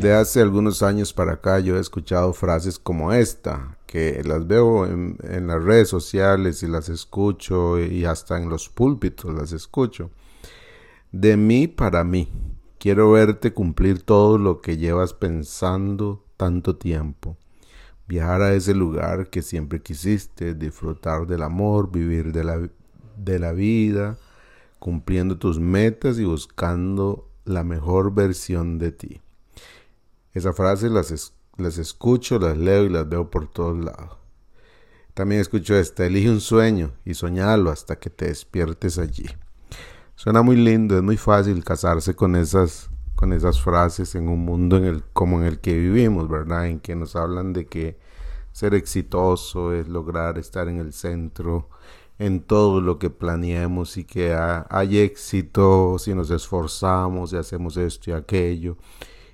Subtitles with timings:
[0.00, 4.86] De hace algunos años para acá yo he escuchado frases como esta, que las veo
[4.86, 5.16] en,
[5.48, 10.12] las redes sociales y las escucho y hasta en los púlpitos las escucho.
[11.10, 12.30] De mí para mí.
[12.78, 17.36] Quiero verte cumplir todo lo que llevas pensando tanto tiempo.
[18.06, 22.70] Viajar a ese lugar que siempre quisiste, disfrutar del amor, vivir de la,
[23.16, 24.16] de la vida,
[24.78, 29.22] cumpliendo tus metas y buscando la mejor versión de ti.
[30.34, 34.18] Esas frases las, escucho, las leo y las veo por todos lados.
[35.14, 39.26] También escucho esta, elige un sueño y soñalo hasta que te despiertes allí.
[40.14, 44.76] Suena muy lindo, es muy fácil casarse con esas, con esas frases en un mundo
[44.76, 46.66] en el, como en el que vivimos, ¿verdad?
[46.66, 47.98] En que nos hablan de que
[48.52, 51.68] ser exitoso es lograr estar en el centro
[52.18, 58.10] en todo lo que planeemos y que hay éxito si nos esforzamos y hacemos esto
[58.10, 58.76] y aquello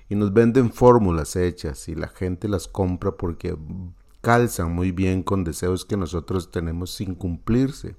[0.09, 3.57] y nos venden fórmulas hechas y la gente las compra porque
[4.21, 7.95] calzan muy bien con deseos que nosotros tenemos sin cumplirse.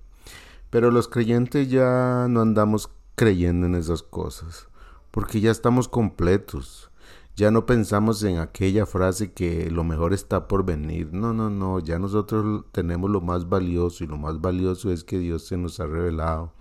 [0.71, 4.69] Pero los creyentes ya no andamos creyendo en esas cosas,
[5.11, 6.91] porque ya estamos completos.
[7.37, 11.13] Ya no pensamos en aquella frase que lo mejor está por venir.
[11.13, 15.19] No, no, no, ya nosotros tenemos lo más valioso y lo más valioso es que
[15.19, 16.55] Dios se nos ha revelado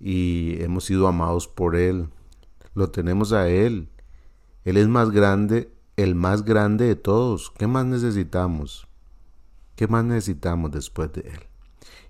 [0.00, 2.08] y hemos sido amados por Él.
[2.74, 3.91] Lo tenemos a Él
[4.64, 7.52] él es más grande, el más grande de todos.
[7.58, 8.86] ¿Qué más necesitamos?
[9.76, 11.40] ¿Qué más necesitamos después de Él?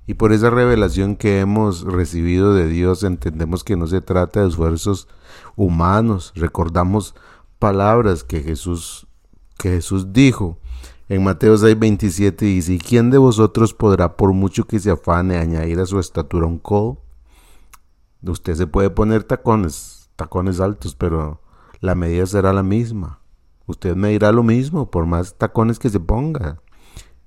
[0.06, 4.48] Y por esa revelación que hemos recibido de Dios entendemos que no se trata de
[4.48, 5.09] esfuerzos
[5.56, 6.33] humanos.
[6.34, 7.14] Recordamos
[7.59, 9.06] palabras que Jesús,
[9.59, 10.59] que Jesús dijo
[11.09, 15.37] en Mateo 6, 27 dice, ¿y quién de vosotros podrá por mucho que se afane
[15.37, 16.98] añadir a su estatura un codo?
[18.22, 21.42] Usted se puede poner tacones, tacones altos, pero
[21.83, 23.19] la medida será la misma.
[23.66, 26.62] Usted me dirá lo mismo, por más tacones que se ponga.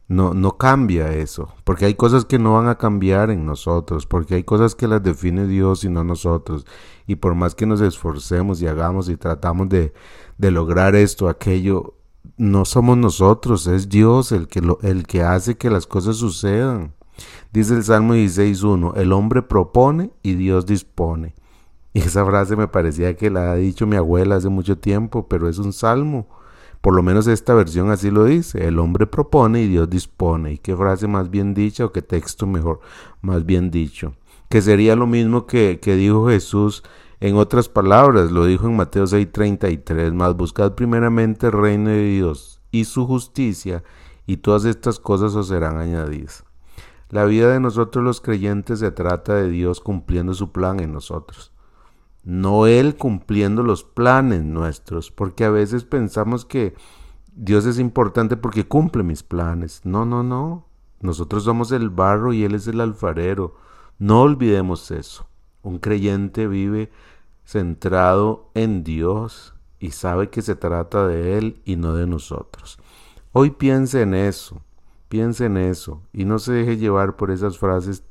[0.08, 4.36] No, no cambia eso, porque hay cosas que no van a cambiar en nosotros, porque
[4.36, 6.66] hay cosas que las define Dios y no nosotros.
[7.06, 9.94] Y por más que nos esforcemos y hagamos y tratamos de,
[10.38, 11.96] de lograr esto, aquello,
[12.38, 16.94] no somos nosotros, es Dios el que, lo, el que hace que las cosas sucedan.
[17.52, 21.36] Dice el Salmo 16.1, el hombre propone y Dios dispone.
[21.96, 25.48] Y esa frase me parecía que la ha dicho mi abuela hace mucho tiempo, pero
[25.48, 26.28] es un salmo.
[26.82, 28.68] Por lo menos esta versión así lo dice.
[28.68, 30.52] El hombre propone y Dios dispone.
[30.52, 32.82] ¿Y qué frase más bien dicha o qué texto mejor
[33.22, 34.14] más bien dicho?
[34.50, 36.84] Que sería lo mismo que, que dijo Jesús
[37.22, 38.30] en otras palabras.
[38.30, 40.12] Lo dijo en Mateo 6:33.
[40.12, 43.86] Más buscad primeramente el reino de Dios y su justicia
[44.26, 46.44] y todas estas cosas os serán añadidas.
[47.10, 51.55] La vida de nosotros los creyentes se trata de Dios cumpliendo su plan en nosotros
[52.26, 56.74] no Él cumpliendo los planes nuestros, porque a veces pensamos que
[57.36, 59.82] Dios es importante porque cumple mis planes.
[59.84, 60.66] No, no, no.
[61.02, 63.56] Nosotros somos el barro y Él es el alfarero.
[64.00, 65.28] No olvidemos eso.
[65.62, 66.92] Un creyente vive
[67.44, 72.80] centrado en Dios y sabe que se trata de Él y no de nosotros.
[73.34, 74.62] Hoy piense en eso,
[75.10, 78.04] piense en eso y no se deje llevar por esas frases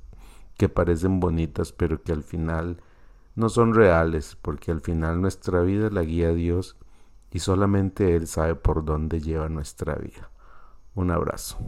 [0.57, 2.81] que parecen bonitas pero que al final
[3.35, 6.77] no son reales, porque al final nuestra vida la guía Dios
[7.31, 10.31] y solamente Él sabe por dónde lleva nuestra vida.
[10.95, 11.59] Un abrazo.